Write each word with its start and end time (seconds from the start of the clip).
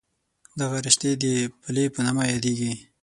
دغه 0.59 0.77
رشتې 0.85 1.11
د 1.23 1.25
پلې 1.61 1.83
په 1.93 1.99
نامه 2.05 2.23
یادېږي. 2.33 2.71